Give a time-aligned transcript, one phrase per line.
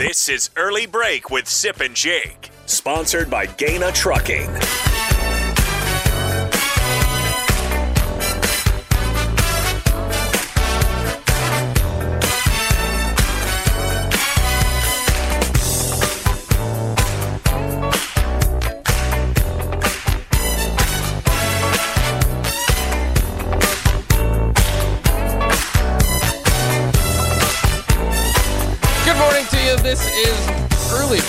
[0.00, 4.48] This is Early Break with Sipp and Jake, sponsored by Gana Trucking.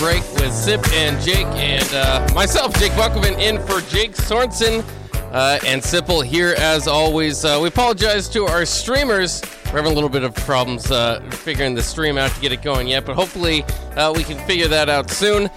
[0.01, 4.83] Break with Sipp and Jake, and uh, myself, Jake Buckelman, in for Jake Sorensen
[5.31, 7.45] uh, and Sipple here as always.
[7.45, 9.43] Uh, we apologize to our streamers.
[9.65, 12.63] We're having a little bit of problems uh, figuring the stream out to get it
[12.63, 13.61] going yet, but hopefully
[13.95, 15.51] uh, we can figure that out soon.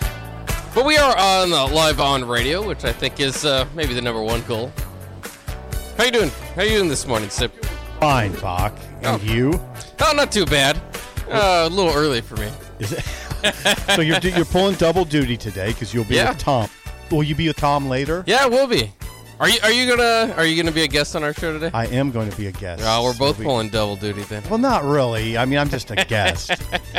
[0.75, 4.03] But we are on uh, live on radio, which I think is uh, maybe the
[4.03, 4.71] number one goal.
[5.97, 6.31] How you doing?
[6.55, 7.51] How you doing this morning, Sipp?
[7.99, 8.77] Fine, Bock.
[9.03, 9.25] And Oh.
[9.25, 9.59] you?
[10.03, 10.77] Oh, not too bad.
[11.31, 12.51] Uh, a little early for me.
[12.79, 13.03] Is it?
[13.95, 16.31] So you're you're pulling double duty today because you'll be Yeah.
[16.31, 16.69] with Tom.
[17.11, 18.25] Will you be with Tom later?
[18.27, 18.93] Yeah, we'll be.
[19.41, 21.71] Are you are you gonna are you gonna be a guest on our show today?
[21.75, 22.83] I am going to be a guest.
[22.87, 24.43] Oh, we're both be- pulling double duty then.
[24.49, 25.37] Well, not really.
[25.37, 26.53] I mean, I'm just a guest.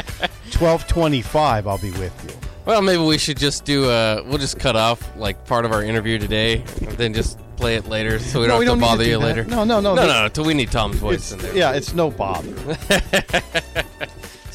[0.52, 1.66] Twelve twenty-five.
[1.68, 2.36] I'll be with you.
[2.66, 3.90] Well, maybe we should just do.
[3.90, 7.76] Uh, we'll just cut off like part of our interview today, and then just play
[7.76, 9.26] it later, so we No, don't we have don't to need to bother you that.
[9.26, 9.44] later.
[9.46, 10.28] No, no, no, no, no.
[10.28, 11.56] Till we need Tom's voice in there.
[11.56, 12.54] yeah, it's no bother.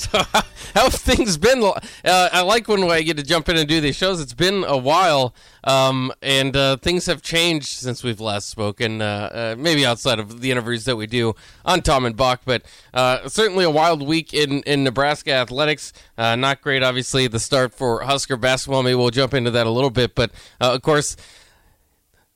[0.00, 0.42] So how
[0.84, 1.62] have things been?
[1.62, 1.72] Uh,
[2.04, 4.18] I like when I get to jump in and do these shows.
[4.20, 9.02] It's been a while, um, and uh, things have changed since we've last spoken.
[9.02, 11.34] Uh, uh, maybe outside of the interviews that we do
[11.66, 12.62] on Tom and Bock, but
[12.94, 15.92] uh, certainly a wild week in in Nebraska athletics.
[16.16, 17.26] Uh, not great, obviously.
[17.26, 18.82] The start for Husker basketball.
[18.82, 21.14] Maybe we'll jump into that a little bit, but of course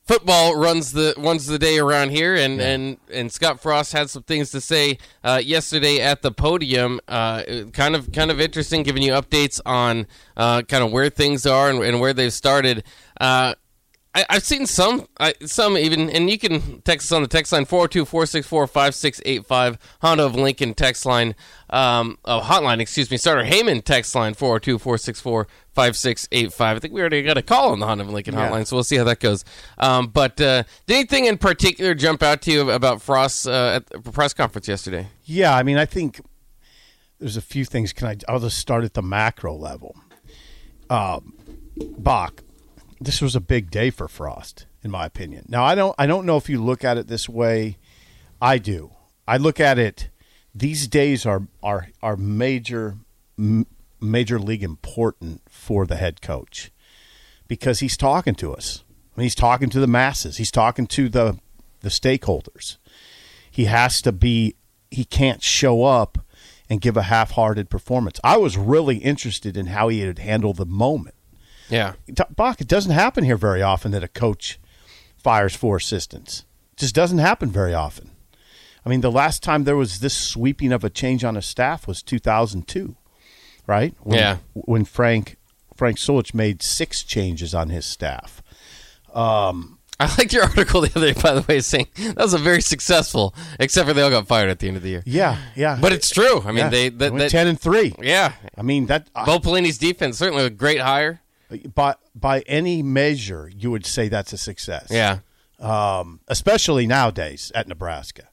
[0.05, 4.23] football runs the runs the day around here, and and and Scott Frost had some
[4.23, 6.99] things to say uh, yesterday at the podium.
[7.07, 11.45] Uh, kind of kind of interesting, giving you updates on uh, kind of where things
[11.45, 12.83] are and, and where they've started.
[14.15, 17.51] I, I've seen some, I, some even, and you can text us on the text
[17.51, 21.35] line 402-464-5685, Honda of Lincoln text line,
[21.69, 26.61] um, oh, hotline, excuse me, Starter Heyman text line 402-464-5685.
[26.61, 28.49] I think we already got a call on the Honda of Lincoln Yeah.
[28.49, 29.43] hotline, so we'll see how that goes.
[29.77, 33.85] Um, but uh, did anything in particular jump out to you about Frost uh, at
[33.87, 35.07] the press conference yesterday?
[35.25, 36.21] Yeah, I mean, I think
[37.19, 37.91] there's a few things.
[37.93, 38.15] Can I?
[38.29, 39.95] I'll just start at the macro level.
[40.89, 41.33] Um,
[41.97, 42.43] Bock,
[43.05, 45.45] this was a big day for Frost, in my opinion.
[45.47, 45.95] Now, I don't.
[45.97, 47.77] I don't know if you look at it this way.
[48.41, 48.91] I do.
[49.27, 50.09] I look at it.
[50.53, 52.97] These days are are are major,
[53.37, 53.67] m-
[54.01, 56.71] major league important for the head coach
[57.47, 58.83] because he's talking to us.
[59.15, 60.37] I mean, he's talking to the masses.
[60.37, 61.39] He's talking to the
[61.81, 62.77] the stakeholders
[63.55, 64.55] he has to be
[64.91, 66.17] he can't show up
[66.69, 68.19] and give a half-hearted performance.
[68.21, 71.14] I was really interested in how he had handled the moment.
[71.69, 71.93] Yeah.
[72.35, 74.59] Bock, it doesn't happen here very often that a coach
[75.17, 76.45] fires four assistants.
[76.73, 78.11] It just doesn't happen very often.
[78.85, 81.87] I mean, the last time there was this sweeping of a change on a staff
[81.87, 82.95] was 2002,
[83.65, 83.95] right?
[84.01, 84.37] When, Yeah.
[84.53, 85.37] When Frank
[85.75, 88.41] Frank Solich made six changes on his staff.
[89.13, 92.37] Um, I liked your article the other day, by the way, saying that was a
[92.37, 95.03] very successful, except for they all got fired at the end of the year.
[95.05, 95.77] Yeah, yeah.
[95.81, 96.41] But it's true.
[96.41, 96.69] I mean, Yeah.
[96.69, 97.93] they that, went that ten and three.
[98.01, 98.33] yeah.
[98.57, 101.21] I mean that Bo Pelini's defense certainly a great hire.
[101.57, 104.87] By by any measure, you would say that's a success.
[104.89, 105.19] Yeah.
[105.59, 108.29] um, especially nowadays at Nebraska.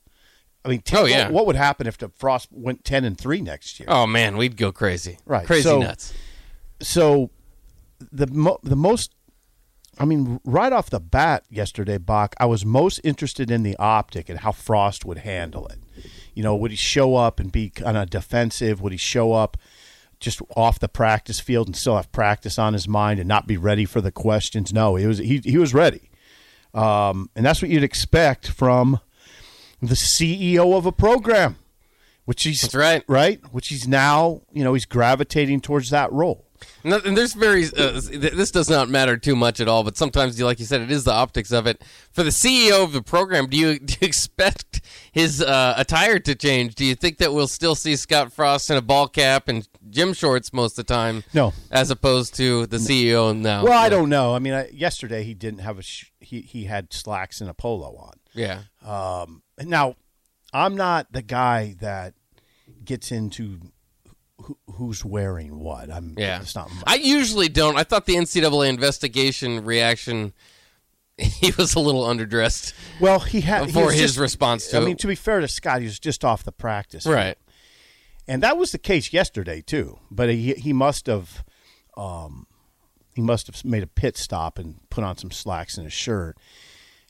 [0.65, 1.25] I mean, ten, Oh, yeah.
[1.25, 3.89] what, what would happen if the Frost went ten and three next year?
[3.91, 5.19] Oh man, we'd go crazy.
[5.27, 6.13] Right, Crazy so- nuts.
[6.81, 7.31] So
[8.11, 9.15] the mo- the most,
[9.99, 14.29] I mean, right off the bat yesterday, Bock, I was most interested in the optic
[14.29, 15.79] and how Frost would handle it.
[16.35, 18.81] You know, would he show up and be kind of defensive?
[18.81, 19.57] Would he show up?
[20.23, 23.57] Just off the practice field and still have practice on his mind and not be
[23.57, 24.73] ready for the questions.
[24.73, 26.11] No, he was he, he was ready.
[26.73, 29.01] Um, and that's what you'd expect from
[29.83, 31.57] the CEO of a program,
[32.25, 33.05] which he's That's right.
[33.09, 36.47] right, which he's now, you know, he's gravitating towards that role.
[36.85, 39.83] And there's very uh, this does not matter too much at all.
[39.85, 41.83] But sometimes, like you said, it is the optics of it.
[42.13, 44.81] For the CEO of the program, do you, do you expect
[45.11, 46.75] his uh, attire to change?
[46.75, 50.13] Do you think that we'll still see Scott Frost in a ball cap and gym
[50.15, 51.23] shorts most of the time?
[51.33, 51.53] No.
[51.71, 53.63] as opposed to the CEO now.
[53.65, 54.35] Well, I don't know.
[54.35, 57.55] I mean, I, yesterday he didn't have a sh- he he had slacks and a
[57.55, 58.15] polo on.
[58.35, 59.95] Yeah, Um, now,
[60.55, 62.15] I'm not the guy that
[62.85, 63.61] gets into
[64.39, 65.91] who, who's wearing what.
[65.93, 66.41] I'm yeah.
[66.41, 66.71] It's not.
[66.87, 67.77] I usually don't.
[67.77, 70.33] I thought the NCAA investigation reaction.
[71.19, 74.97] He was a little underdressed well, he had for his just- response to I mean,
[74.97, 77.05] to be fair to Scott, he was just off the practice.
[77.07, 77.37] right.
[78.29, 79.99] And that was the case yesterday too.
[80.11, 81.45] But he he must have,
[81.97, 82.47] um,
[83.15, 86.37] he must have made a pit stop and put on some slacks in his shirt.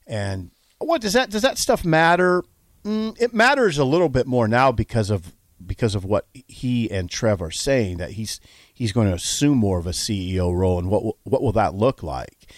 [0.07, 2.43] And what does that does that stuff matter?
[2.85, 5.33] Mm, it matters a little bit more now because of
[5.65, 8.41] because of what he and Trev are saying that he's
[8.73, 12.03] he's going to assume more of a CEO role and what what will that look
[12.03, 12.53] like?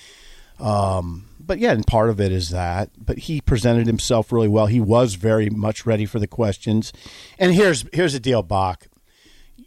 [0.59, 2.91] Um, but yeah, and part of it is that.
[2.99, 4.67] But he presented himself really well.
[4.67, 6.93] He was very much ready for the questions.
[7.39, 8.87] And here's here's the deal, Bock.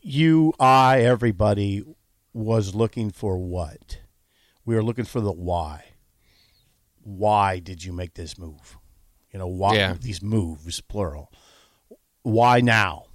[0.02, 1.84] You, I, everybody
[2.34, 4.00] was looking for what?
[4.66, 5.86] We were looking for the why.
[7.04, 8.78] Why did you make this move?
[9.32, 9.94] You know, why Yeah.
[10.00, 11.32] these moves, plural.
[12.24, 13.06] Why now?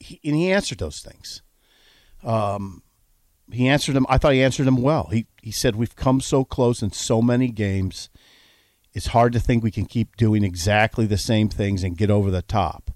[0.00, 1.42] He, and he answered those things.
[2.24, 2.82] Um,
[3.50, 4.06] he answered them.
[4.08, 5.08] I thought he answered them well.
[5.10, 8.08] He he said we've come so close in so many games.
[8.94, 12.30] It's hard to think we can keep doing exactly the same things and get over
[12.30, 12.90] the top.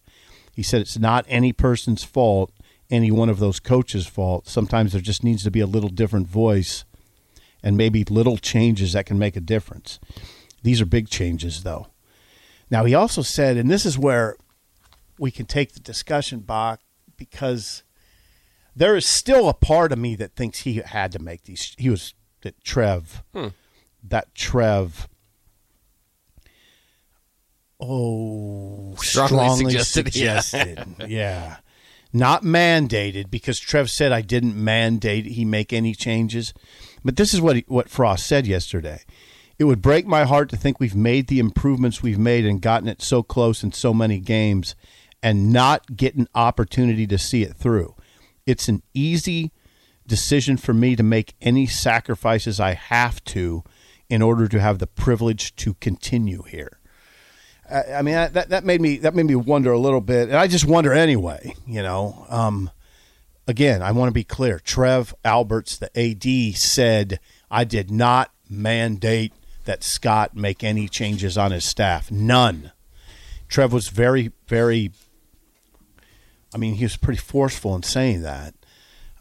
[0.52, 2.52] He said it's not any person's fault,
[2.90, 4.46] any one of those coaches' fault.
[4.46, 6.84] Sometimes there just needs to be a little different voice
[7.62, 9.98] and maybe little changes that can make a difference.
[10.62, 11.88] These are big changes though.
[12.70, 14.36] Now he also said, and this is where
[15.18, 16.80] we can take the discussion back
[17.16, 17.82] because
[18.76, 21.74] there is still a part of me that thinks he had to make these.
[21.78, 23.48] He was that Trev, hmm.
[24.04, 25.08] that Trev.
[27.80, 30.40] Oh, Strongly suggested, yeah.
[30.40, 31.08] suggested.
[31.08, 31.56] yeah.
[32.12, 36.54] Not mandated because Trev said I didn't mandate he make any changes.
[37.04, 39.02] But this is what he, what Frost said yesterday.
[39.58, 42.88] It would break my heart to think we've made the improvements we've made and gotten
[42.88, 44.74] it so close in so many games
[45.22, 47.94] and not get an opportunity to see it through.
[48.46, 49.52] It's an easy
[50.06, 53.64] decision for me to make any sacrifices I have to
[54.08, 56.78] in order to have the privilege to continue here.
[57.70, 60.28] I, I mean that, that that made me that made me wonder a little bit,
[60.28, 61.54] and I just wonder anyway.
[61.66, 62.70] You know, um,
[63.46, 64.58] again, I want to be clear.
[64.58, 67.18] Trev Alberts, the AD, said
[67.50, 69.32] I did not mandate
[69.64, 72.10] that Scott make any changes on his staff.
[72.10, 72.72] None.
[73.48, 74.92] Trev was very, very.
[76.56, 78.54] I mean, he was pretty forceful in saying that.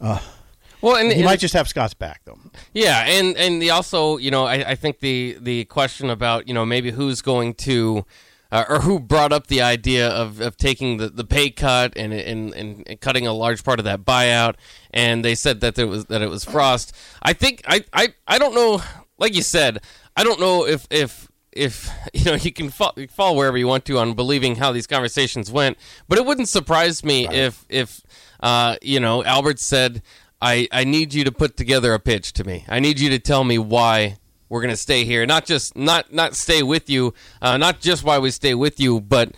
[0.00, 2.38] Well, and, He and- might just have Scott's back though.
[2.72, 6.54] Yeah, and and the also, you know, I, I think the the question about you
[6.54, 8.06] know maybe who's going to.
[8.52, 12.12] Uh, or who brought up the idea of, of taking the, the pay cut and,
[12.12, 14.54] and and cutting a large part of that buyout?
[14.92, 16.94] And they said that it was that it was Frost.
[17.20, 18.80] I think I, I, I don't know.
[19.18, 19.80] Like you said,
[20.16, 23.84] I don't know if if if you know you can fall, fall wherever you want
[23.86, 25.78] to on believing how these conversations went.
[26.08, 28.02] But it wouldn't surprise me if if
[28.40, 30.02] uh, you know Alberts said,
[30.40, 32.64] "I I need you to put together a pitch to me.
[32.68, 34.16] I need you to tell me why."
[34.48, 38.20] We're gonna stay here, not just not not stay with you, uh, not just why
[38.20, 39.32] we stay with you, but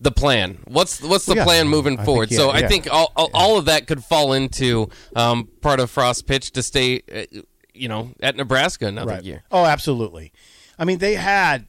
[0.00, 0.60] the plan.
[0.64, 1.44] What's what's the Yeah.
[1.44, 2.30] plan moving I think, forward?
[2.30, 5.90] yeah, so I think all, all, all of that could fall into um, part of
[5.90, 7.40] Frost's pitch to stay, uh,
[7.74, 9.42] you know, at Nebraska another year.
[9.50, 10.32] Oh, absolutely.
[10.78, 11.66] I mean, they had.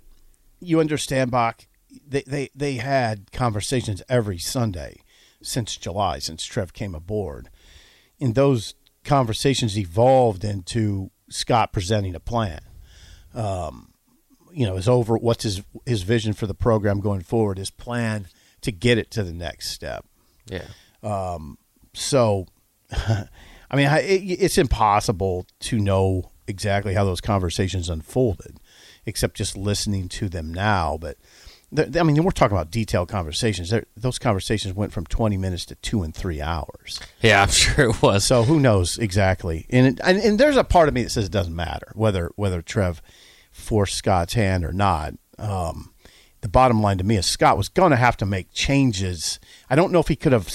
[0.59, 1.65] You understand, Bock?
[2.07, 5.01] They they they had conversations every Sunday
[5.41, 7.49] since July, since Trev came aboard,
[8.19, 8.73] and those
[9.03, 12.61] conversations evolved into Scott presenting a plan.
[13.33, 13.93] Um,
[14.51, 15.17] you know, is over.
[15.17, 17.57] What's his his vision for the program going forward?
[17.57, 18.27] His plan
[18.61, 20.05] to get it to the next step.
[20.47, 20.65] Yeah.
[21.03, 21.57] Um,
[21.93, 22.47] So,
[22.91, 28.59] I mean, it, it's impossible to know exactly how those conversations unfolded,
[29.05, 30.97] except just listening to them now.
[30.99, 31.17] But
[31.77, 33.69] I mean, we're talking about detailed conversations.
[33.69, 36.99] They're, those conversations went from twenty minutes to two and three hours.
[37.21, 38.23] Yeah, I'm sure it was.
[38.23, 39.65] So who knows exactly?
[39.69, 42.31] And, it, and and there's a part of me that says it doesn't matter whether
[42.35, 43.01] whether Trev
[43.51, 45.13] forced Scott's hand or not.
[45.37, 45.93] Um,
[46.41, 49.39] the bottom line to me is Scott was going to have to make changes.
[49.69, 50.47] I don't know if he could have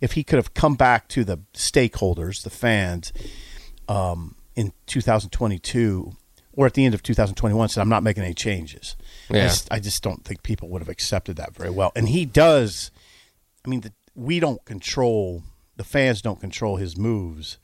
[0.00, 3.12] if he could have come back to the stakeholders, the fans,
[3.88, 6.16] um, in 2022
[6.56, 8.96] or at the end of 2021 and said, "I'm not making any changes."
[9.30, 9.42] I, Yeah.
[9.44, 11.92] just, I just don't think people would have accepted that very well.
[11.94, 12.90] And he does.
[13.64, 15.42] I mean, the, we don't control
[15.76, 17.58] the fans don't control his moves,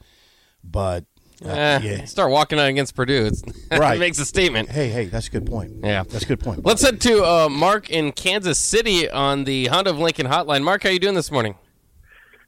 [0.63, 1.07] but
[1.45, 2.05] uh, Eh, yeah.
[2.05, 3.25] Start walking out against Purdue.
[3.27, 3.97] It's, Right.
[3.97, 4.69] it makes a statement.
[4.69, 5.73] Hey, hey, that's a good point.
[5.83, 6.03] Yeah.
[6.03, 6.65] that's a good point.
[6.65, 10.63] Let's head to uh, Mark in Kansas City on the Honda of Lincoln hotline.
[10.63, 11.55] Mark, how you doing this morning?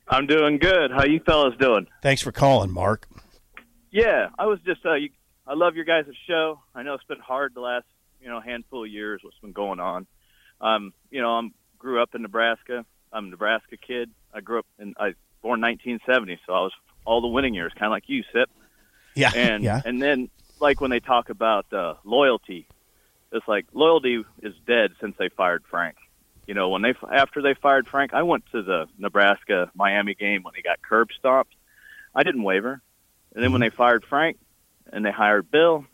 [0.09, 0.91] I'm doing good.
[0.91, 1.87] How you fellas doing?
[2.03, 3.09] Thanks for calling, Mark.
[3.91, 4.85] Yeah, I was just.
[4.85, 5.09] Uh, you,
[5.47, 6.61] I love your guys' show.
[6.75, 7.87] I know it's been hard the last
[8.21, 9.21] you know handful of years.
[9.23, 10.07] What's been going on?
[10.61, 12.85] Um, you know, I'm grew up in Nebraska.
[13.13, 14.11] I'm a Nebraska kid.
[14.33, 14.95] I grew up in.
[14.99, 16.73] I born 1970, so I was
[17.05, 18.51] all the winning years, kind of like you, Sipp.
[19.15, 22.67] Yeah, And yeah, and then like when they talk about uh, loyalty,
[23.31, 25.97] it's like loyalty is dead since they fired Frank.
[26.47, 30.43] You know, when they after they fired Frank, I went to the Nebraska Miami game
[30.43, 31.55] when he got curb stomped.
[32.15, 32.81] I didn't waver.
[33.35, 34.39] And then when they fired Frank
[34.95, 35.85] and they hired Bill,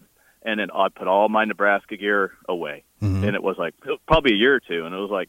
[0.43, 2.85] and then I put all my Nebraska gear away.
[3.03, 3.25] Mm-hmm.
[3.25, 3.75] And it was like
[4.07, 5.29] probably a year or two, and it was like.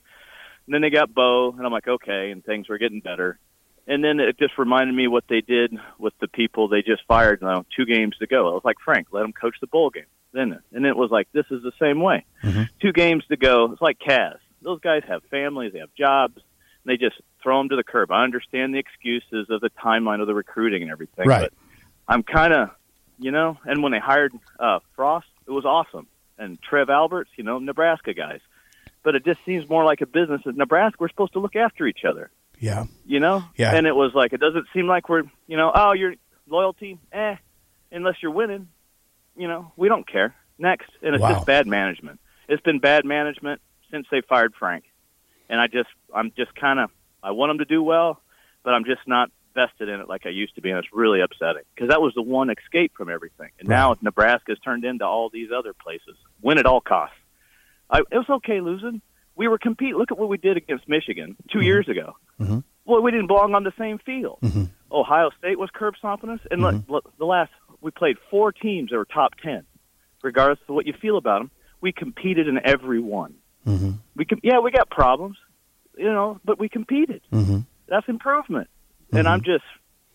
[0.68, 3.40] And then they got Bo, and I'm like, okay, and things were getting better.
[3.88, 7.42] And then it just reminded me what they did with the people they just fired.
[7.42, 8.48] You know, two games to go.
[8.48, 10.06] I was like, Frank, let them coach the bowl game.
[10.34, 12.26] Then, and it was like, this is the same way.
[12.44, 12.64] Mm-hmm.
[12.80, 13.72] Two games to go.
[13.74, 14.38] It's like Kaz.
[14.62, 16.44] Those guys have families, they have jobs, and
[16.86, 18.12] they just throw them to the curb.
[18.12, 21.50] I understand the excuses of the timeline of the recruiting and everything, Right.
[21.50, 21.54] but
[22.08, 22.70] I'm kind of,
[23.22, 23.58] you know.
[23.66, 26.08] And when they hired uh, Frost, it was awesome.
[26.38, 28.40] And Trev Alberts, you know, Nebraska guys.
[29.04, 30.42] But it just seems more like a business.
[30.46, 32.86] In Nebraska, we're supposed to look after each other Yeah.
[33.06, 33.44] you know?
[33.56, 33.76] Yeah.
[33.76, 36.14] And it was like, it doesn't seem like we're, you know, oh, your
[36.48, 37.36] loyalty, eh,
[37.92, 38.68] unless you're winning,
[39.36, 40.36] you know, we don't care.
[40.60, 40.90] Next.
[41.02, 41.34] And it's Wow.
[41.34, 42.20] just bad management.
[42.48, 44.84] It's been bad management since they fired Frank.
[45.50, 46.92] And I just, I'm just kind of,
[47.24, 48.22] I want them to do well,
[48.64, 50.70] but I'm just not vested in it like I used to be.
[50.70, 53.50] And it's really upsetting because that was the one escape from everything.
[53.60, 56.16] And now Nebraska's turned into all these other places.
[56.42, 57.16] Win at all costs.
[57.90, 59.02] I, it was okay losing.
[59.36, 59.96] We were compete.
[59.96, 62.16] Look at what we did against Michigan 2 years ago.
[62.86, 64.40] Well, we didn't belong on the same field.
[64.92, 68.90] Ohio State was curb stomping us, and look, look, the last we played four teams
[68.90, 69.64] that were top ten,
[70.22, 71.52] regardless of what you feel about them.
[71.80, 73.36] We competed in every one.
[73.66, 73.92] Mm-hmm.
[74.16, 75.38] We com- yeah, we got problems,
[75.98, 77.22] you know, but we competed.
[77.32, 77.60] Mm-hmm.
[77.88, 78.70] That's improvement.
[79.12, 79.52] And I'm mm-hmm.
[79.52, 79.66] just,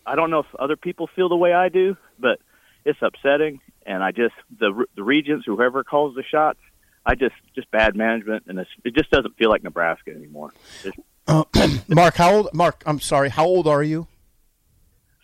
[0.05, 2.39] I don't know if other people feel the way I do, but
[2.85, 3.59] it's upsetting.
[3.85, 6.59] And I just the the regents, whoever calls the shots,
[7.05, 10.51] I just just bad management, and it's, it just doesn't feel like Nebraska anymore.
[10.83, 11.43] Just, uh,
[11.87, 12.53] Mark, how old?
[12.53, 13.29] Mark, I'm sorry.
[13.29, 14.07] How old are you?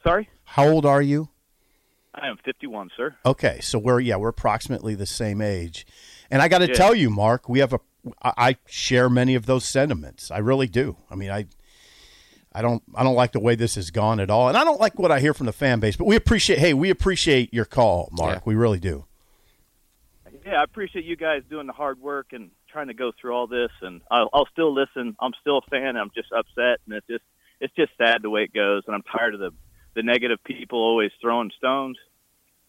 [0.04, 1.30] sorry, How old are you?
[2.14, 3.16] I am 51, sir.
[3.26, 5.86] Okay, so we're yeah we're approximately the same age,
[6.30, 6.74] and I got to Yeah.
[6.74, 7.80] tell you, Mark, we have a
[8.22, 10.30] I share many of those sentiments.
[10.30, 10.98] I really do.
[11.10, 11.48] I mean, I
[12.54, 14.80] I don't I don't like the way this has gone at all, and I don't
[14.80, 15.96] like what I hear from the fan base.
[15.96, 18.36] But we appreciate hey we appreciate your call, Mark.
[18.36, 18.42] Yeah.
[18.46, 19.06] We really do.
[20.46, 23.48] Yeah, I appreciate you guys doing the hard work and trying to go through all
[23.48, 23.72] this.
[23.82, 25.16] And I'll, I'll still listen.
[25.20, 25.96] I'm still a fan.
[25.96, 27.24] I'm just upset, and it's just
[27.60, 28.84] it's just sad the way it goes.
[28.88, 29.52] And I'm tired of the
[29.96, 31.98] the negative people always throwing stones.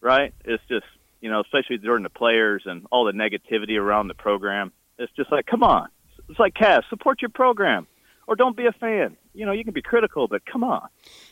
[0.01, 0.33] Right?
[0.45, 0.85] It's just
[1.21, 4.71] you know, especially during the players and all the negativity around the program.
[4.99, 5.89] It's just like, come on.
[6.29, 7.87] It's like Cass, support your program,
[8.27, 9.17] or don't be a fan.
[9.33, 10.87] You know, you can be critical, but come on.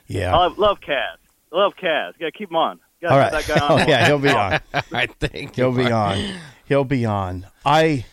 [0.08, 0.34] Yeah.
[0.36, 1.18] I love, love Cass.
[1.52, 2.14] Love Cass.
[2.20, 2.80] Got to keep him on.
[3.02, 3.32] Gotta right.
[3.32, 3.82] that guy on.
[3.82, 4.60] oh yeah, he'll be on.
[4.94, 6.36] I think He'll be on.
[6.66, 7.48] He'll be on.
[7.66, 8.06] I.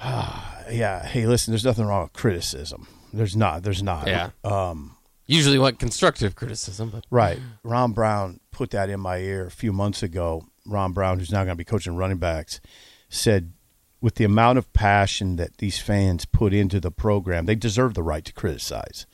[0.02, 1.06] yeah.
[1.06, 1.52] Hey, listen.
[1.52, 2.88] There's nothing wrong with criticism.
[3.12, 3.62] There's not.
[3.62, 4.08] There's not.
[4.08, 4.30] Yeah.
[4.44, 4.96] Um.
[5.26, 7.38] Usually want constructive criticism, but Right.
[7.62, 10.42] Ron Brown put that in my ear a few months ago.
[10.66, 12.60] Ron Brown, who's now going to be coaching running backs,
[13.08, 13.52] said
[14.00, 18.02] with the amount of passion that these fans put into the program, they deserve the
[18.02, 19.06] right to criticize.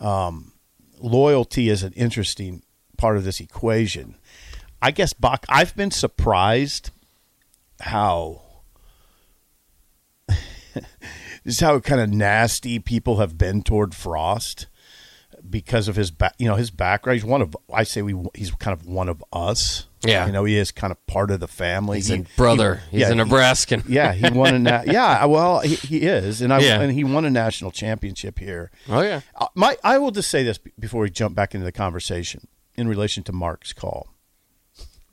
[0.00, 0.52] Um,
[0.98, 2.62] loyalty is an interesting
[2.96, 4.16] part of this equation.
[4.80, 6.90] I guess, Bock, I've been surprised
[7.80, 8.42] how.
[10.28, 10.84] this
[11.44, 14.66] is how kind of nasty people have been toward Frost
[15.48, 17.16] because of his back, you know, his background.
[17.16, 19.86] He's one of, I say we, he's kind of one of us.
[20.08, 20.26] Yeah.
[20.26, 21.98] You know, he is kind of part of the family.
[21.98, 22.82] he's He- a brother.
[22.90, 23.84] he- he's yeah, a he- Nebraskan.
[23.88, 25.24] yeah, he won a na- yeah.
[25.24, 26.80] Well, he, he is, and I Yeah.
[26.80, 28.70] and he won a national championship here.
[28.88, 29.20] Oh yeah.
[29.34, 32.46] Uh, my, I will just say this before we jump back into the conversation
[32.76, 34.08] in relation to Mark's call.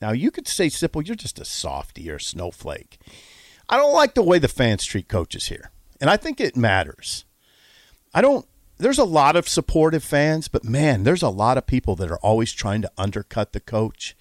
[0.01, 2.99] Now, you could say, "Sipple, you're just a softy or a snowflake."
[3.69, 5.71] I don't like the way the fans treat coaches here,
[6.01, 7.23] and I think it matters.
[8.13, 8.45] I don't.
[8.77, 12.17] There's a lot of supportive fans, but man, there's a lot of people that are
[12.17, 14.13] always trying to undercut the coach.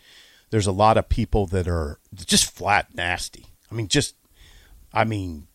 [0.53, 3.47] There's a lot of people that are just flat nasty.
[3.71, 4.15] I mean, just,
[4.93, 5.49] I mean,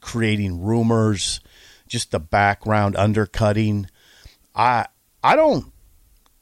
[0.00, 1.40] creating rumors,
[1.86, 3.88] just the background undercutting.
[4.54, 4.86] I
[5.22, 5.72] I don't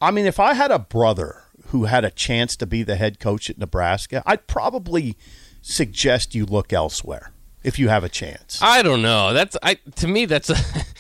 [0.01, 3.19] I mean if I had a brother who had a chance to be the head
[3.19, 5.17] coach at Nebraska, I'd probably
[5.63, 7.33] suggest you look elsewhere
[7.65, 8.61] if you have a chance.
[8.63, 9.33] I don't know.
[9.33, 10.57] That's I to me that's a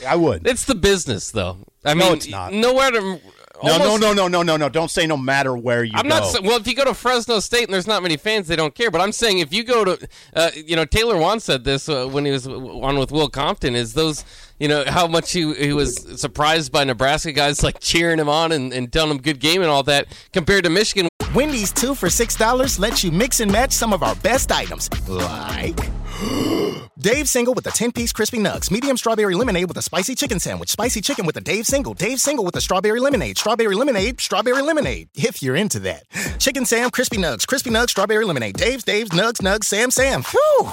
[0.08, 0.46] I would.
[0.46, 1.58] it's the business though.
[1.84, 2.52] I No, mean, it's not.
[2.52, 3.20] Nowhere to.
[3.62, 4.68] No, no, almost- no, no, no, no, no.
[4.68, 6.18] Don't say no matter where you I'm go.
[6.20, 6.58] not well.
[6.58, 8.90] If you go to Fresno State and there's not many fans, they don't care.
[8.90, 12.06] But I'm saying if you go to, uh, you know, Taylor Lewan said this uh,
[12.06, 13.74] when he was on with Will Compton.
[13.74, 14.24] Is those,
[14.58, 18.52] you know, how much he he was surprised by Nebraska guys like cheering him on
[18.52, 21.08] and, and telling him good game and all that compared to Michigan.
[21.34, 24.90] Wendy's two for $6 lets you mix and match some of our best items.
[25.08, 25.78] Like
[26.98, 30.38] Dave Single with a 10 piece crispy nugs, medium strawberry lemonade with a spicy chicken
[30.38, 34.20] sandwich, spicy chicken with a Dave Single, Dave Single with a strawberry lemonade, strawberry lemonade,
[34.20, 36.04] strawberry lemonade, if you're into that.
[36.38, 40.22] Chicken Sam, crispy nugs, crispy nugs, strawberry lemonade, Dave's, Dave's, nugs, nugs, Sam, Sam.
[40.22, 40.70] Whew.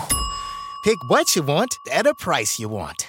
[0.84, 3.08] Pick what you want at a price you want.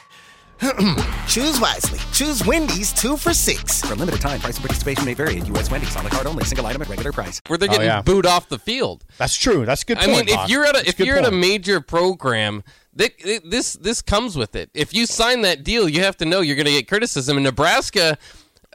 [1.26, 1.98] Choose wisely.
[2.12, 3.80] Choose Wendy's two for six.
[3.82, 5.70] For a limited time, price and participation may vary at U.S.
[5.70, 7.40] Wendy's on the card only, single item at regular price.
[7.46, 8.02] Where they're Oh, getting yeah.
[8.02, 9.04] booed off the field.
[9.16, 9.64] That's true.
[9.64, 10.26] That's a good I point.
[10.26, 12.62] mean, if you're at a That's if you're at a major program,
[12.96, 14.70] th- th- this this comes with it.
[14.74, 17.36] If you sign that deal, you have to know you're going to get criticism.
[17.38, 18.18] In Nebraska,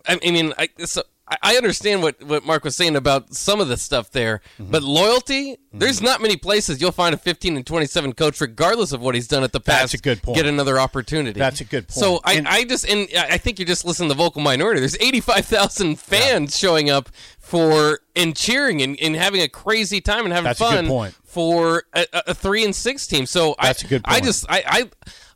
[0.07, 3.67] I, I mean, I, so, I- understand what, what Mark was saying about some of
[3.67, 4.71] the stuff there, Mm-hmm.
[4.71, 9.01] but loyalty, there's not many places you'll find a 15 and 27 coach, regardless of
[9.01, 9.79] what he's done at the past.
[9.81, 10.37] That's a good point.
[10.37, 11.39] Get another opportunity.
[11.39, 11.93] That's a good point.
[11.93, 12.19] So.
[12.23, 14.79] I, And- I just and I I think you're just listening to the vocal minority.
[14.79, 20.33] There's 85,000 fans showing up for and cheering and, and having a crazy time and
[20.33, 23.25] having That's fun for a, a- a three and six team.
[23.25, 24.17] So That's I, a good point.
[24.17, 24.89] I just I, I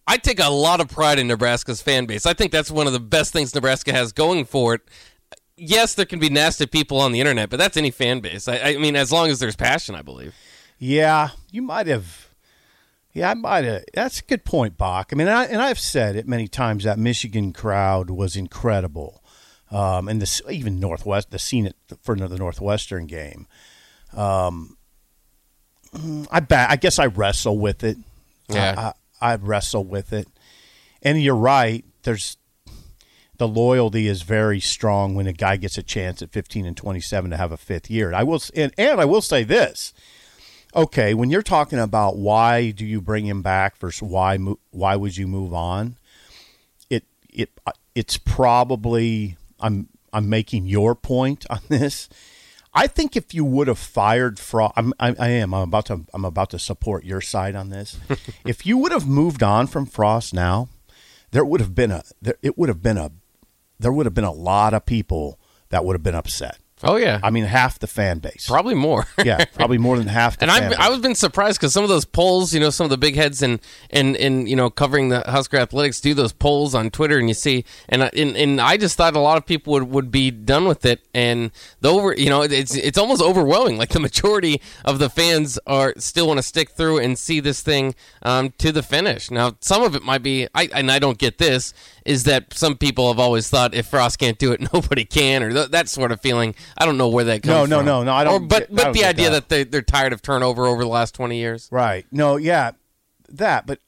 [0.08, 2.26] I take a lot of pride in Nebraska's fan base.
[2.26, 4.82] I think that's one of the best things Nebraska has going for it.
[5.60, 8.48] Yes, there can be nasty people on the internet, but that's any fan base.
[8.48, 10.34] I, I mean, as long as there's passion, I believe.
[10.78, 12.30] Yeah, you might have.
[13.12, 13.84] Yeah, I might have.
[13.94, 15.10] That's a good point, Bock.
[15.12, 19.24] I mean, I, and I've said it many times that Michigan crowd was incredible,
[19.72, 23.48] um, and this even Northwest, the scene at for the Northwestern game.
[24.14, 24.78] Um,
[26.32, 27.98] I ba- I guess I wrestle with it.
[28.48, 28.94] Yeah.
[29.22, 30.28] I, I wrestle with it,
[31.02, 31.84] and you're right.
[32.04, 32.38] There's
[33.40, 37.32] the loyalty is very strong when a guy gets a chance at 15 and 27
[37.32, 38.14] to have a fifth year.
[38.14, 39.94] I will, and, and I will say this.
[40.76, 44.38] Okay, when you're talking about why do you bring him back versus why
[44.70, 45.98] why would you move on?
[46.92, 52.08] It it uh, it's probably I'm I'm making your point on this.
[52.74, 55.54] I think if you would have fired Frost, I'm, I, I am.
[55.54, 56.06] I'm about to.
[56.14, 57.98] I'm about to support your side on this.
[58.46, 60.70] if you would have moved on from Frost now,
[61.32, 62.04] there would have been a.
[62.22, 63.12] There, it would have been a.
[63.80, 66.58] There would have been a lot of people that would have been upset.
[66.82, 68.46] Oh yeah, I mean, half the fan base.
[68.48, 69.06] probably more.
[69.26, 70.38] yeah, probably more than half.
[70.38, 70.80] The And fan I've.
[70.80, 73.16] I was been surprised because some of those polls, you know, some of the big
[73.18, 73.60] heads and
[73.90, 77.34] and and you know covering the Husker athletics do those polls on Twitter, and you
[77.34, 80.32] see, and I- and, and I just thought a lot of people would, would be
[80.32, 83.78] done with it, and the over, you know, it's it's almost overwhelming.
[83.78, 87.60] Like the majority of the fans are still want to stick through and see this
[87.62, 89.30] thing um, to the finish.
[89.30, 91.74] Now, some of it might be, I and I don't get this,
[92.10, 95.52] is that some people have always thought if Frost can't do it, nobody can, or
[95.52, 96.56] th- that sort of feeling.
[96.78, 97.86] I don't know where that comes No, from.
[97.86, 99.48] no, no, no, I don't Or, but get- but don't the idea that.
[99.48, 101.70] that they, they're tired of turnover over the last 20 years.
[101.72, 102.06] Right.
[102.12, 102.72] No, yeah,
[103.30, 103.66] that.
[103.68, 103.80] But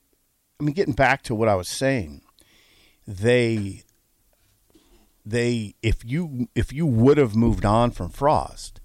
[0.59, 2.21] I mean, getting back to what I was saying,
[3.07, 3.81] they,
[5.25, 8.79] they, if you if you would have moved on from Frost,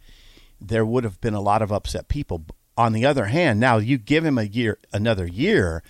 [0.61, 2.45] there would have been a lot of upset people.
[2.79, 5.83] On the other hand, now you give him a year, another year.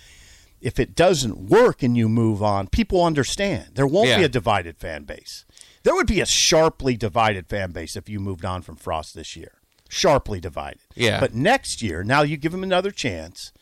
[0.59, 3.71] If it doesn't work and you move on, people understand.
[3.75, 5.45] There won't be a divided fan base.
[5.83, 9.35] There would be a sharply divided fan base if you moved on from Frost this
[9.35, 9.53] year.
[9.87, 10.81] Sharply divided.
[10.95, 11.19] Yeah.
[11.19, 13.53] But next year, now you give him another chance.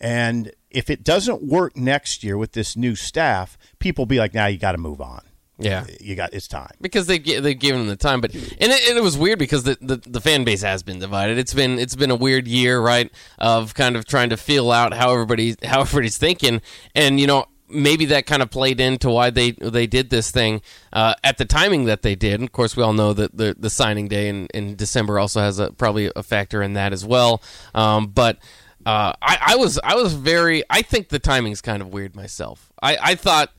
[0.00, 4.46] And if it doesn't work next year with this new staff, people be like, now
[4.46, 5.22] you got to move on.
[5.60, 5.86] Yeah.
[6.00, 6.72] You got it's time.
[6.80, 9.62] Because they they've given them the time, but and it, and it was weird because
[9.64, 11.38] the, the, the fan base has been divided.
[11.38, 13.12] It's been it's been a weird year, right?
[13.38, 16.62] Of kind of trying to feel out how everybody how everybody's thinking,
[16.94, 20.62] and you know maybe that kind of played into why they they did this thing
[20.92, 22.34] uh, at the timing that they did.
[22.34, 25.40] And of course, we all know that the the signing day in, in December also
[25.40, 27.42] has a probably a factor in that as well.
[27.74, 28.38] Um, but
[28.86, 32.72] uh, I, I was I was very I think the timing's kind of weird myself.
[32.82, 33.52] I, I thought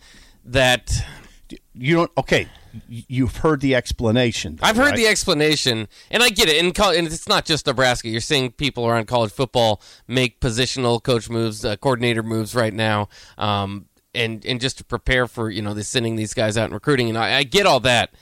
[0.46, 0.92] that
[1.74, 2.48] You don't okay.
[2.88, 4.58] You've heard the explanation.
[4.62, 4.96] I've heard right?
[4.96, 6.64] the explanation, and I get it.
[6.64, 8.08] And, and it's not just Nebraska.
[8.08, 13.10] You're seeing people around college football make positional coach moves, uh, coordinator moves right now,
[13.38, 16.74] um, and and just to prepare for you know the sending these guys out and
[16.74, 17.10] recruiting.
[17.10, 18.14] And I, I get all that,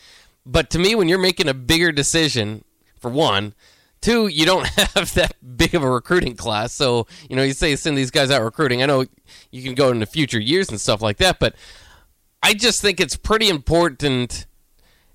[0.46, 2.64] but to me, when you're making a bigger decision,
[3.00, 3.54] for one.
[4.02, 7.76] Two, you don't have that big of a recruiting class, so you know you say
[7.76, 8.84] send these guys out recruiting.
[8.84, 9.06] I know
[9.52, 11.56] you can go into future years and stuff like that, but
[12.42, 14.46] I just think it's pretty important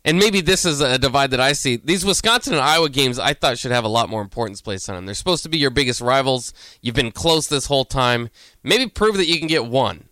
[0.04, 1.76] and maybe this is a divide that I see.
[1.76, 4.96] These Wisconsin and Iowa games, I thought should have a lot more importance placed on
[4.96, 5.06] them.
[5.06, 6.52] They're supposed to be your biggest rivals.
[6.82, 8.28] You've been close this whole time.
[8.62, 10.08] Maybe prove that you can get one.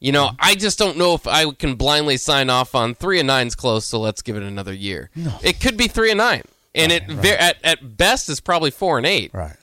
[0.00, 3.26] You know, I just don't know if I can blindly sign off on three and
[3.26, 5.10] nine's close, so let's give it another year.
[5.42, 6.42] It could be three and nine,
[6.74, 9.32] and it ver- at at best is probably four and eight.
[9.32, 9.56] Right.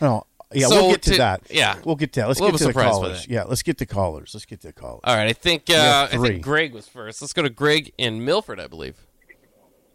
[0.00, 0.26] No.
[0.54, 1.42] Yeah, So we'll get to, to- that.
[1.50, 1.78] yeah.
[1.84, 2.28] we'll get to that.
[2.28, 3.26] Let's get to the callers.
[3.28, 4.32] Yeah, let's get the callers.
[4.34, 5.00] Let's get to the callers.
[5.04, 7.20] All right, I think uh, I think Greg was first.
[7.22, 8.96] Let's go to Greg in Milford, I believe.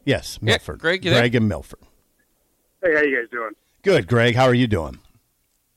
[0.06, 0.80] Yes, Yeah, Milford.
[0.80, 1.12] Greg, you?
[1.12, 1.80] Greg and Milford.
[2.84, 3.52] Hey, how you guys doing?
[3.84, 4.36] Good, Greg.
[4.36, 5.00] How are you doing?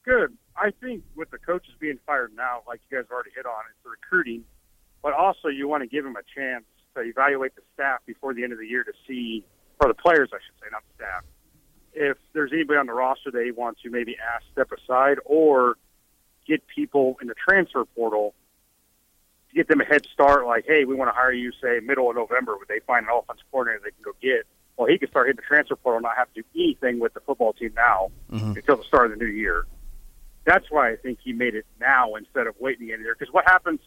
[0.04, 0.36] Good.
[0.56, 3.84] I think with the coaches being fired now, like you guys already hit on, it's
[3.84, 4.44] recruiting,
[5.02, 6.64] but also you want to give them a chance
[6.94, 9.44] to evaluate the staff before the end of the year to see,
[9.80, 11.24] or the players, I should say, not the staff,
[11.94, 15.76] if there's anybody on the roster they want to maybe ask step aside, or
[16.46, 18.34] get people in the transfer portal
[19.50, 20.46] to get them a head start.
[20.46, 23.12] Like, hey, we want to hire you, say middle of November, when they find an
[23.16, 24.46] offensive coordinator they can go get.
[24.76, 27.14] Well, he can start hitting the transfer portal and not have to do anything with
[27.14, 28.52] the football team now mm-hmm.
[28.52, 29.66] until the start of the new year.
[30.44, 33.08] That's why I think he made it now instead of waiting the end of the
[33.08, 33.16] year.
[33.18, 33.80] Because what happens?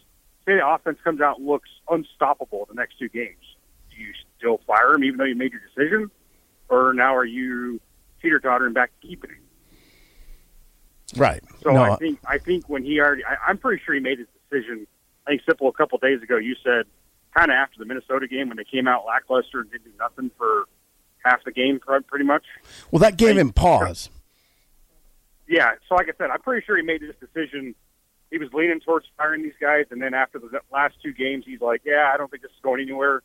[0.46, 3.44] Say the offense comes out and looks unstoppable the next two games.
[3.90, 6.12] Do you still fire him even though you made your decision,
[6.70, 7.82] or now are you
[8.22, 9.40] teeter tottering back to keeping him?
[11.16, 11.44] Right.
[11.62, 14.20] So No, I think I think when he already, I, I'm pretty sure he made
[14.20, 14.88] his decision.
[15.28, 16.38] I think Sipple a couple days ago.
[16.38, 16.86] You said
[17.36, 20.32] kind of after the Minnesota game when they came out lackluster and didn't do nothing
[20.38, 20.66] for
[21.24, 22.44] half the game, pretty much.
[22.92, 24.10] well, that gave him pause.
[25.48, 25.72] Yeah.
[25.88, 27.76] So like I said, I'm pretty sure he made his decision.
[28.32, 31.62] He was leaning towards firing these guys, and then after the last two games, he's
[31.62, 33.22] like, "Yeah, I don't think this is going anywhere."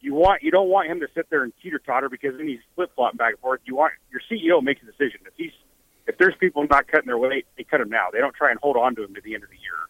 [0.00, 2.60] You want you don't want him to sit there and teeter totter because then he's
[2.74, 3.60] flip flopping back and forth.
[3.64, 5.20] You want your CEO makes a decision.
[5.26, 5.52] If he's
[6.06, 8.06] if there's people not cutting their weight, they cut him now.
[8.12, 9.88] They don't try and hold on to him to the end of the year.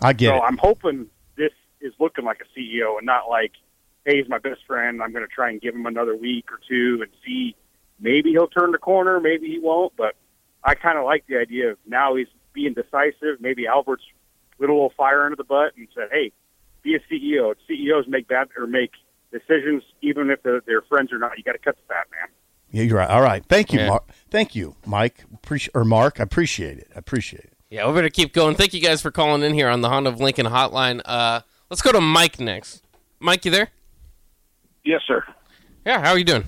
[0.00, 0.42] I get so it.
[0.46, 3.52] I'm hoping this is looking like a CEO and not like,
[4.04, 5.02] hey, he's my best friend.
[5.02, 7.56] I'm going to try and give him another week or two and see.
[8.00, 9.20] Maybe he'll turn the corner.
[9.20, 9.94] Maybe he won't.
[9.96, 10.16] But
[10.64, 13.40] I kind of like the idea of now he's being decisive.
[13.40, 14.04] Maybe Alberts
[14.58, 16.32] lit a little fire under the butt and said, hey,
[16.86, 17.54] be a CEO.
[17.68, 18.92] CEOs make bad or make
[19.32, 21.36] decisions even if they're, they're friends or not.
[21.36, 22.28] You got to cut the fat, man.
[22.70, 23.08] Yeah, you're right.
[23.10, 23.44] All right.
[23.44, 23.88] Thank you, Yeah.
[23.88, 24.04] Mark.
[24.30, 25.24] Thank you, Mike.
[25.34, 26.20] Appreciate or Mark.
[26.20, 26.88] I appreciate it.
[26.94, 27.52] I appreciate it.
[27.70, 28.54] Yeah, we better keep going.
[28.54, 31.00] Thank you guys for calling in here on the Honda of Lincoln hotline.
[31.04, 32.84] Uh, let's go to Mike next.
[33.18, 33.68] Mike, you there?
[34.84, 35.24] Yes, sir.
[35.84, 36.44] Yeah, how are you doing?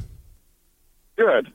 [1.16, 1.52] Good.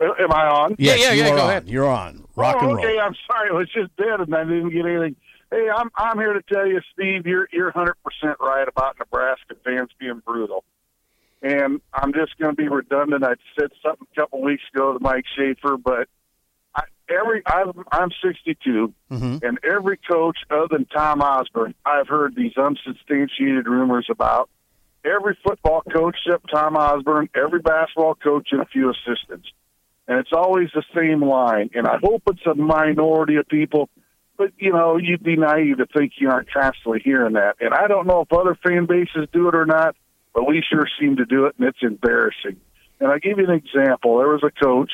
[0.00, 0.76] Am I on?
[0.78, 1.50] Yeah, Yes, yeah, you yeah, are go on.
[1.50, 1.68] ahead.
[1.68, 2.24] You're on.
[2.34, 2.84] Rock oh, and roll.
[2.84, 2.98] okay.
[2.98, 3.48] I'm sorry.
[3.50, 5.14] It was just dead, and I didn't get anything.
[5.52, 7.26] Hey, I'm I'm here to tell you, Steve.
[7.26, 10.64] You're you're 100 percent right about Nebraska fans being brutal,
[11.42, 13.22] and I'm just going to be redundant.
[13.22, 16.08] I said something a couple weeks ago to Mike Schaefer, but
[16.74, 19.42] I, every I'm I'm 62, Mhm.
[19.42, 24.48] and every coach other than Tom Osborne, I've heard these unsubstantiated rumors about.
[25.04, 29.48] Every football coach except Tom Osborne, every basketball coach, and a few assistants
[30.08, 31.70] and it's always the same line.
[31.74, 33.88] And I hope it's a minority of people,
[34.42, 37.56] but you know, you'd be naive to think you aren't constantly hearing that.
[37.60, 39.94] And I don't know if other fan bases do it or not,
[40.34, 42.60] but we sure seem to do it, and it's embarrassing.
[43.00, 44.18] And I give you an example.
[44.18, 44.90] There was a coach,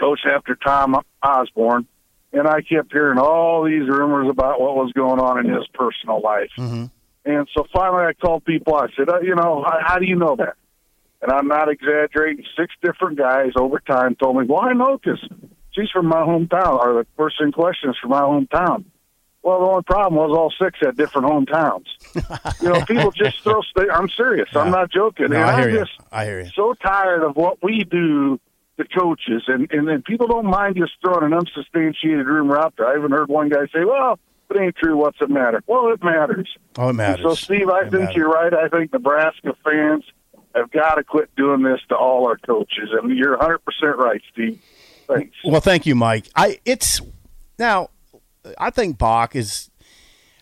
[0.00, 1.86] coach after Tom Osborne,
[2.32, 6.22] and I kept hearing all these rumors about what was going on in his personal
[6.22, 6.50] life.
[6.58, 6.84] Mm-hmm.
[7.24, 8.74] And so finally, I called people.
[8.74, 10.54] I said, uh, you know, how, how do you know that?
[11.20, 12.44] And I'm not exaggerating.
[12.58, 15.22] Six different guys over time told me, well, I know because
[15.72, 18.84] she's from my hometown, or the person in question is from my hometown.
[19.42, 21.86] Well, the only problem was all six had different hometowns.
[22.62, 23.60] you know, people just throw.
[23.76, 24.48] St- I'm serious.
[24.54, 25.30] I'm not joking.
[25.30, 25.80] No, and I hear I'm you.
[25.80, 26.50] just I hear you.
[26.54, 28.38] so tired of what we do
[28.78, 32.86] to coaches, and and then people don't mind just throwing an unsubstantiated rumor out there.
[32.86, 34.96] I even heard one guy say, "Well, if it ain't true.
[34.96, 36.48] What's it matter?" Well, it matters.
[36.78, 37.24] Oh, it matters.
[37.24, 38.14] So, Steve, I It think matters.
[38.16, 38.54] you're right.
[38.54, 40.04] I think Nebraska fans
[40.54, 42.90] have got to quit doing this to all our coaches.
[42.92, 43.58] And you're 100%
[43.96, 44.60] right, Steve.
[45.14, 45.36] Thanks.
[45.44, 46.28] Well, thank you, Mike.
[46.36, 47.00] I it's
[47.58, 47.88] now.
[48.58, 49.70] I think Bock is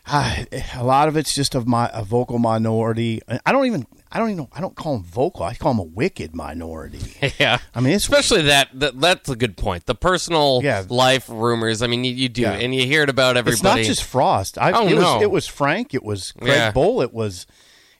[0.07, 0.45] ah,
[0.77, 3.21] a lot of it's just of my a vocal minority.
[3.45, 3.87] I don't even.
[4.13, 4.39] I don't even.
[4.39, 5.45] know I don't call him vocal.
[5.45, 6.99] I call him a wicked minority.
[7.39, 8.99] Yeah, I mean, it's especially that, that.
[9.01, 9.87] That's a good point.
[9.87, 10.85] The personal Yeah.
[10.89, 11.81] life rumors.
[11.81, 12.53] I mean, you, you do, Yeah.
[12.53, 13.55] and you hear it about everybody.
[13.55, 14.59] It's not just Frost.
[14.59, 15.15] I, Oh, it no.
[15.15, 15.95] was it was Frank.
[15.95, 16.71] It was Craig Yeah.
[16.73, 17.03] Bull.
[17.03, 17.47] It was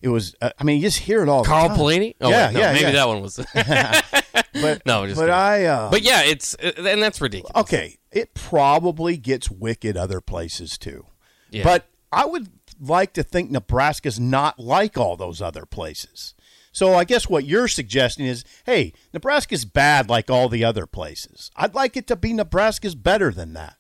[0.01, 0.35] it was.
[0.41, 1.45] Uh, I mean, you just hear it all.
[1.45, 1.71] Carl.
[1.71, 2.15] Pelini.
[2.21, 2.91] Oh, yeah, wait, no, yeah, maybe yeah.
[2.93, 3.41] that one was.
[4.53, 5.35] But no, just but kidding.
[5.35, 5.65] I.
[5.65, 7.53] Uh, But yeah, it's and that's ridiculous.
[7.55, 11.07] okay, it probably gets wicked other places too.
[11.51, 11.63] Yeah.
[11.63, 12.49] But I would
[12.81, 16.35] like to think Nebraska's not like all those other places.
[16.73, 21.51] So I guess what you're suggesting is, hey, Nebraska's bad like all the other places.
[21.57, 23.77] I'd like it to be Nebraska's better than that.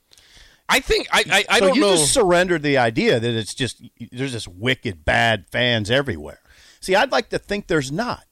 [0.71, 1.97] I think I I, I so don't you know.
[1.97, 6.41] just surrendered the idea that it's just there's just wicked bad fans everywhere.
[6.81, 8.25] See, I'd like to think there's not.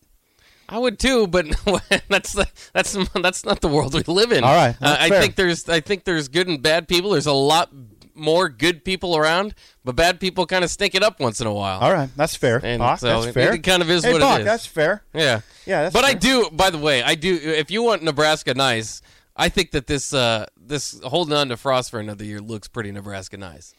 [0.69, 1.47] I would too, but
[2.09, 4.45] that's the, that's that's not the world we live in.
[4.45, 7.11] All right, uh, I think there's I think there's good and bad people.
[7.11, 7.71] There's a lot
[8.15, 11.53] more good people around, but bad people kind of stink it up once in a
[11.53, 11.81] while.
[11.81, 12.61] All right, that's fair.
[12.63, 13.55] And Bock, so that's fair.
[13.55, 14.47] it kind of is hey, what Bock, it is.
[14.47, 15.03] That's fair.
[15.15, 16.51] Yeah, Yeah, that's but I do.
[16.53, 17.35] By the way, I do.
[17.35, 19.01] If you want Nebraska nice,
[19.39, 22.91] I think that this uh, this holding on to Frost for another year looks pretty
[22.93, 23.73] Nebraska nice.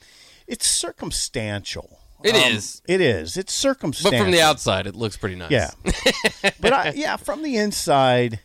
[0.48, 2.00] It's circumstantial.
[2.24, 2.82] It It is.
[2.88, 3.38] It is.
[3.38, 4.18] It's circumstantial.
[4.20, 5.52] but from the outside, it looks pretty nice.
[5.52, 5.70] Yeah.
[6.60, 8.40] but I, yeah, from the inside,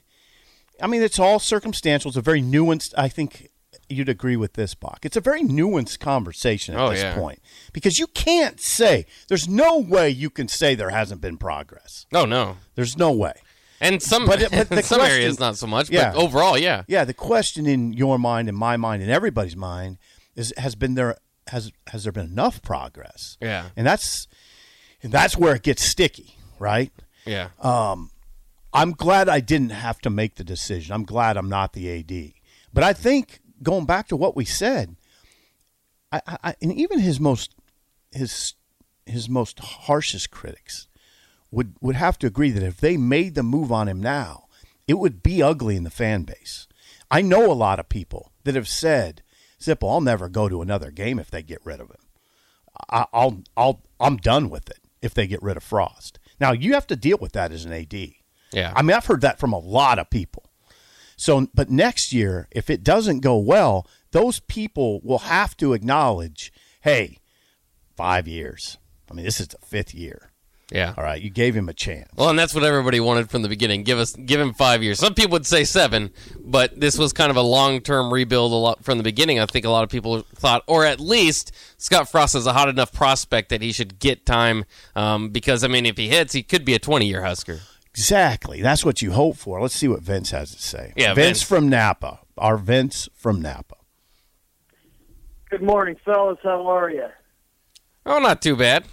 [0.81, 2.09] I mean, it's all circumstantial.
[2.11, 2.94] It's a very nuanced.
[2.96, 3.50] I think
[3.88, 5.00] you'd agree with this, Bock.
[5.03, 7.14] It's a very nuanced conversation at Oh, this yeah.
[7.14, 7.40] point
[7.72, 12.07] because you can't say there's no way you can say there hasn't been progress.
[12.12, 12.57] Oh no.
[12.77, 13.35] There's no way.
[13.85, 16.12] And some, But but the some question- areas not so much, Yeah.
[16.12, 16.83] but overall, yeah.
[16.88, 19.99] Yeah, the question in your mind, in my mind, in everybody's mind
[20.35, 21.16] is has been there
[21.49, 23.37] has has there been enough progress?
[23.40, 23.68] Yeah.
[23.77, 24.27] And that's
[25.03, 26.90] and that's where it gets sticky, right?
[27.27, 27.49] Yeah.
[27.61, 28.11] Um,
[28.73, 30.92] I'm glad I didn't have to make the decision.
[30.94, 32.33] I'm glad I'm not the AD.
[32.73, 34.97] But I think going back to what we said,
[36.11, 37.55] I, I and even his most
[38.12, 38.55] his
[39.07, 40.88] his most harshest critics
[41.55, 44.47] would would have to agree that if they made the move on him now,
[44.87, 46.67] it would be ugly in the fan base.
[47.11, 49.23] I know a lot of people that have said,
[49.61, 52.03] "Zippo, I'll never go to another game if they get rid of him.
[52.90, 56.75] I, I'll I'll I'm done with it if they get rid of Frost." Now you
[56.75, 57.95] have to deal with that as an AD.
[58.53, 58.73] Yeah.
[58.75, 60.45] I mean, I've heard that from a lot of people.
[61.17, 66.53] So, but next year, if it doesn't go well, those people will have to acknowledge,
[66.83, 67.19] hey,
[67.97, 68.79] five years.
[69.11, 70.33] I mean, this is the fifth year.
[70.75, 70.93] Yeah.
[70.99, 72.11] All right, you gave him a chance.
[72.17, 73.85] Well, and that's what everybody wanted from the beginning.
[73.85, 74.99] Give us, give him five years.
[74.99, 78.53] Some people would say seven, but this was kind of a long-term rebuild.
[78.53, 79.39] A lot from the beginning.
[79.39, 82.69] I think a lot of people thought, or at least Scott Frost is a hot
[82.69, 84.65] enough prospect that he should get time.
[84.95, 87.61] Um, because I mean, if he hits, he could be a twenty-year Husker.
[87.91, 88.61] Exactly.
[88.61, 89.61] That's what you hope for.
[89.61, 90.93] Let's see what Vince has to say.
[90.97, 91.43] Yeah, Vince, Vince.
[91.45, 92.19] from Napa.
[92.37, 93.77] Our Vince from Napa.
[95.49, 96.39] Good morning, fellas.
[96.43, 97.07] How are you?
[98.05, 98.85] Oh, not too bad.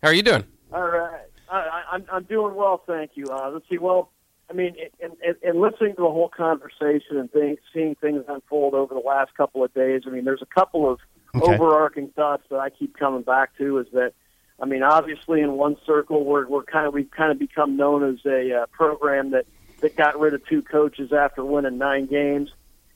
[0.00, 0.44] How are you doing?
[0.74, 1.26] All right.
[1.48, 3.30] I, I, I'm I'm doing well, thank you.
[3.30, 3.78] Uh, let's see.
[3.78, 4.10] Well,
[4.50, 8.74] I mean, in, in, in listening to the whole conversation and things, seeing things unfold
[8.74, 10.98] over the last couple of days, I mean, there's a couple of
[11.36, 11.52] Okay.
[11.52, 13.78] overarching thoughts that I keep coming back to.
[13.78, 14.12] Is that,
[14.60, 18.08] I mean, obviously in one circle, we're we're kind of we've kind of become known
[18.08, 19.46] as a uh, program that
[19.80, 22.50] that got rid of two coaches after winning nine games.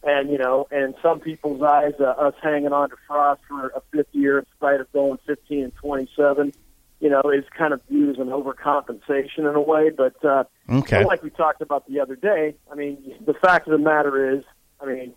[0.05, 3.69] And you know, and in some people's eyes, uh, us hanging on to Frost for
[3.69, 6.53] a fifth year in spite of going 15 and 27,
[7.01, 9.91] you know, is kind of viewed as an overcompensation in a way.
[9.91, 11.05] But uh, Okay.
[11.05, 14.45] like we talked about the other day, I mean, the fact of the matter is,
[14.81, 15.15] I mean,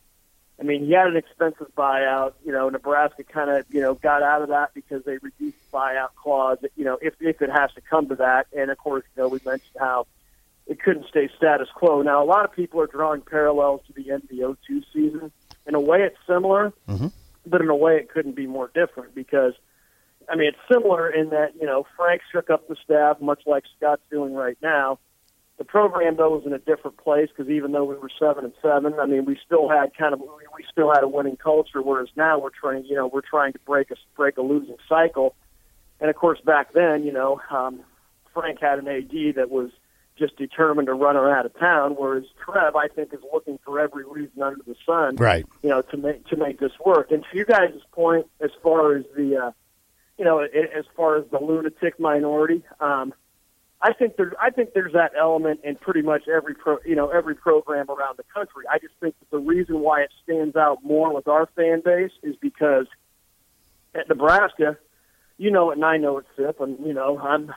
[0.60, 2.34] I mean, he had an expensive buyout.
[2.46, 5.78] You know, Nebraska kind of, you know, got out of that because they reduced the
[5.78, 6.60] buyout clause.
[6.76, 9.28] You know, if if it has to come to that, and of course, you know,
[9.30, 10.06] we mentioned how
[10.68, 12.02] it couldn't stay status quo.
[12.04, 15.32] Now, a lot of people are drawing parallels to the NBO two season.
[15.66, 16.72] In a way, it's similar,
[17.46, 19.54] but in a way, it couldn't be more different because,
[20.30, 23.64] I mean, it's similar in that you know Frank shook up the staff much like
[23.78, 25.00] Scott's doing right now.
[25.58, 28.54] The program though was in a different place because even though we were seven and
[28.62, 31.82] seven, I mean, we still had kind of we still had a winning culture.
[31.82, 35.36] Whereas now we're trying, you know, we're trying to break a break a losing cycle.
[36.00, 37.82] And of course, back then, you know, um,
[38.34, 39.70] Frank had an AD that was
[40.18, 41.92] just determined to run her out of town.
[41.98, 45.46] Whereas Trev, I think, is looking for every reason under the sun, Right.
[45.62, 47.12] you know, to make to make this work.
[47.12, 49.52] And to you guys' point, as far as the, uh,
[50.22, 53.12] you know, as far as the lunatic minority, um,
[53.82, 57.10] I think there, I think there's that element in pretty much every pro, you know,
[57.10, 58.66] every program around the country.
[58.72, 62.12] I just think that the reason why it stands out more with our fan base
[62.22, 62.86] is because
[63.96, 64.78] at Nebraska,
[65.40, 67.52] you know it and I know it, Sipp, and you know I'm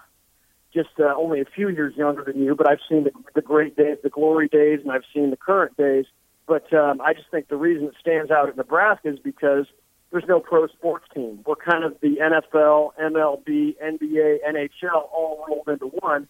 [0.72, 3.76] just uh, only a few years younger than you, but I've seen the, the great
[3.76, 6.06] days, the glory days, and I've seen the current days.
[6.46, 9.66] But um, I just think the reason it stands out at Nebraska is because
[10.14, 11.40] there's no pro sports team.
[11.44, 16.28] We're kind of the NFL, MLB, NBA, NHL all rolled into one,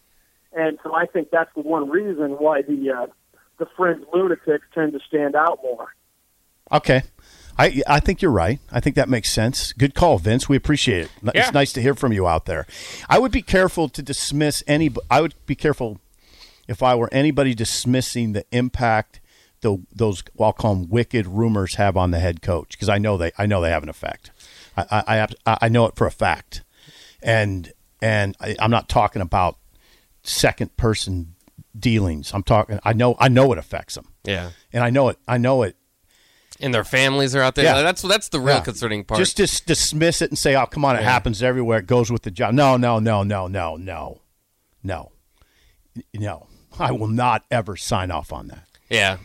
[0.54, 3.06] and so I think that's the one reason why the uh,
[3.58, 5.88] the fringe lunatics tend to stand out more.
[6.72, 7.02] Okay.
[7.58, 8.58] I I think you're right.
[8.72, 9.74] I think that makes sense.
[9.74, 10.48] Good call, Vince.
[10.48, 11.10] We appreciate it.
[11.22, 11.42] N- Yeah.
[11.42, 12.66] It's nice to hear from you out there.
[13.10, 14.90] I would be careful to dismiss any.
[15.10, 16.00] I would be careful
[16.66, 19.20] if I were anybody dismissing the impact
[19.64, 22.98] the those well, I'll call them wicked rumors have on the head coach because I
[22.98, 24.30] know they I know they have an effect.
[24.76, 26.62] I I, I, I know it for a fact,
[27.22, 29.58] and and I, I'm not talking about
[30.22, 31.34] second person
[31.78, 32.32] dealings.
[32.32, 32.78] I'm talking.
[32.84, 34.50] I know I know it affects them, Yeah.
[34.72, 35.18] and I know it.
[35.26, 35.76] I know it
[36.60, 37.64] And their families are out there.
[37.64, 37.82] Yeah.
[37.82, 38.60] That's that's the real Yeah.
[38.62, 39.18] concerning part.
[39.18, 41.10] Just dis- dismiss it and say, "Oh, come on, it Yeah.
[41.10, 41.78] happens everywhere.
[41.80, 44.20] It goes with the job." No, no, no, no, no, no,
[44.82, 45.12] no,
[46.12, 46.46] no.
[46.78, 48.66] I will not ever sign off on that.
[48.90, 49.18] Yeah,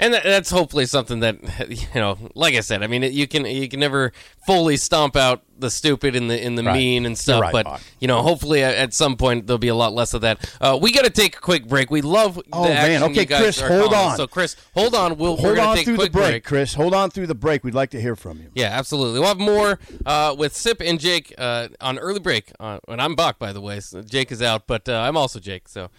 [0.00, 1.38] and that, that's hopefully something that
[1.70, 2.18] you know.
[2.34, 4.12] Like I said, I mean, you can you can never
[4.46, 6.74] fully stomp out the stupid and the in the Right.
[6.74, 7.80] mean and stuff, right, but Bob.
[8.00, 10.50] you know, hopefully at, at some point there'll be a lot less of that.
[10.60, 11.90] Uh, we got to take a quick break.
[11.90, 13.02] We love Oh, man.
[13.02, 14.16] Okay, Chris, hold on.
[14.16, 15.18] So Chris, hold on.
[15.18, 16.72] We'll Hold on take through a the quick break, Chris.
[16.74, 17.62] Hold on through the break.
[17.62, 18.50] We'd like to hear from you.
[18.54, 19.20] Yeah, absolutely.
[19.20, 22.50] We'll have more uh, with Sipp and Jake uh, on early break.
[22.58, 23.80] Uh, and I'm Bock, by the way.
[23.80, 25.68] So Jake is out, but uh, I'm also Jake.
[25.68, 25.90] So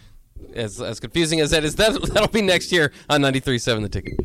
[0.54, 4.20] as as confusing as that is, that that'll be next year on 93.7 The Ticket.